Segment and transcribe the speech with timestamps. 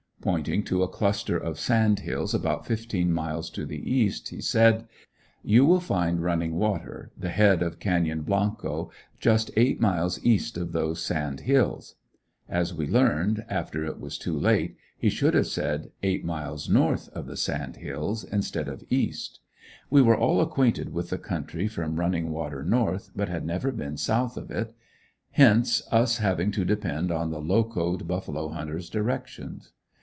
[0.23, 4.87] Pointing to a cluster of sand hills about fifteen miles to the east, he said:
[5.41, 10.73] "You will find Running Water, the head of Canyon Blanco, just eight miles east of
[10.73, 11.95] those sand hills."
[12.47, 17.09] As we learned, after it was too late, he should have said; eight miles north
[17.13, 19.39] of the sand hills, instead of east.
[19.89, 23.97] We were all acquainted with the country from Running Water north, but had never been
[23.97, 24.75] south of it;
[25.31, 29.71] hence us having to depend on the "locoed" buffalo hunter's directions.